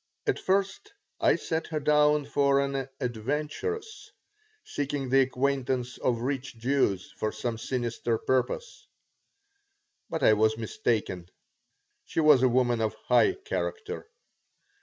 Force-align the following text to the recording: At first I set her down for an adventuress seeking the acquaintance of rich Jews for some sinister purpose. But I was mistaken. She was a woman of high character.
At 0.25 0.39
first 0.39 0.93
I 1.19 1.35
set 1.35 1.67
her 1.67 1.79
down 1.79 2.25
for 2.25 2.59
an 2.59 2.89
adventuress 2.99 4.09
seeking 4.65 5.09
the 5.09 5.19
acquaintance 5.21 5.99
of 5.99 6.21
rich 6.21 6.57
Jews 6.57 7.11
for 7.17 7.31
some 7.31 7.59
sinister 7.59 8.17
purpose. 8.17 8.87
But 10.09 10.23
I 10.23 10.33
was 10.33 10.57
mistaken. 10.57 11.29
She 12.03 12.19
was 12.19 12.41
a 12.41 12.49
woman 12.49 12.81
of 12.81 12.95
high 13.09 13.33
character. 13.45 14.09